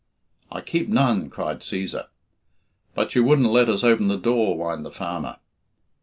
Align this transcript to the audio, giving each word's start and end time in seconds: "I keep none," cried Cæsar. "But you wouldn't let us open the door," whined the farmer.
"I 0.51 0.61
keep 0.61 0.89
none," 0.89 1.29
cried 1.29 1.59
Cæsar. 1.59 2.07
"But 2.95 3.13
you 3.13 3.23
wouldn't 3.23 3.51
let 3.51 3.69
us 3.69 3.83
open 3.83 4.07
the 4.07 4.17
door," 4.17 4.55
whined 4.55 4.83
the 4.83 4.89
farmer. 4.89 5.37